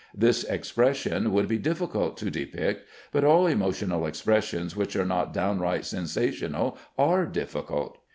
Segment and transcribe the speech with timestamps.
[0.15, 5.85] This expression would be difficult to depict, but all emotional expressions which are not downright
[5.85, 7.99] sensational are difficult.